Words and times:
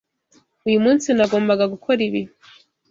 Uyu 0.67 0.79
munsi 0.85 1.07
nagombaga 1.11 1.65
gukora 1.73 1.99
ibi. 2.07 2.21